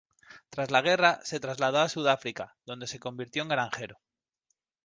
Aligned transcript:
Tras 0.49 0.71
la 0.71 0.81
guerra, 0.81 1.19
se 1.23 1.39
trasladó 1.39 1.77
a 1.79 1.87
Sudáfrica, 1.87 2.55
donde 2.65 2.87
se 2.87 2.97
convirtió 2.97 3.43
en 3.43 3.49
granjero. 3.49 3.99